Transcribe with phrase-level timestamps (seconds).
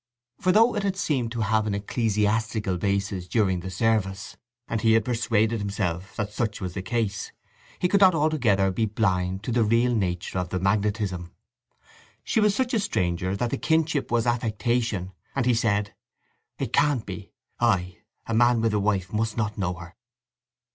[0.39, 4.35] For though it had seemed to have an ecclesiastical basis during the service,
[4.67, 7.31] and he had persuaded himself that such was the case,
[7.77, 11.31] he could not altogether be blind to the real nature of the magnetism.
[12.23, 15.93] She was such a stranger that the kinship was affectation, and he said,
[16.57, 17.29] "It can't be!
[17.59, 19.95] I, a man with a wife, must not know her!"